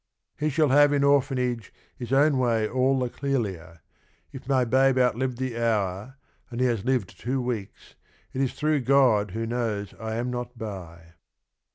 [0.35, 3.81] "He shall have in orphanage His own way all the clearlier:
[4.31, 6.17] if my babe Outlived the hour—
[6.49, 7.93] and he has lived two weeks—
[8.33, 11.13] It is through God who knows I am not by."